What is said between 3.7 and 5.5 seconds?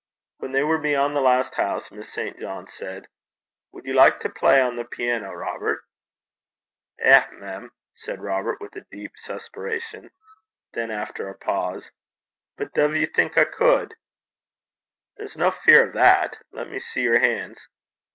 'Would you like to play on the piano,